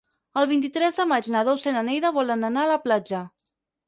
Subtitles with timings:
[0.41, 3.21] El vint-i-tres de maig na Dolça i na Neida volen anar a la platja.